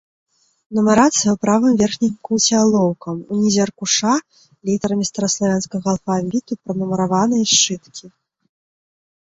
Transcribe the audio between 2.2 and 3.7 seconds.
куце алоўкам, ўнізе